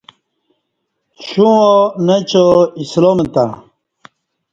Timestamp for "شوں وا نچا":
1.27-2.43